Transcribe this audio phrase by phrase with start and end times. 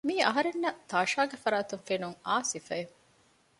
[0.07, 2.93] މިއީ އަހަރެންނަށް ތާޝާގެ ފަރާތުން ފެނުން އާ ސިފައެއް